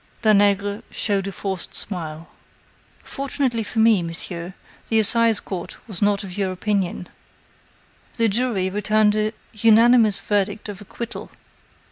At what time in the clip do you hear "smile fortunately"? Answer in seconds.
1.75-3.61